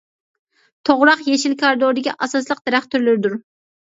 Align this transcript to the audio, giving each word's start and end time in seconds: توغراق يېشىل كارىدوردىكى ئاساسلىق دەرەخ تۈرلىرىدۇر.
توغراق 0.89 1.19
يېشىل 1.25 1.53
كارىدوردىكى 1.59 2.15
ئاساسلىق 2.15 2.65
دەرەخ 2.69 2.87
تۈرلىرىدۇر. 2.95 3.37